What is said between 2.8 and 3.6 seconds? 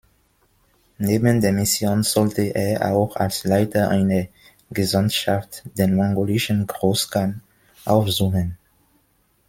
auch als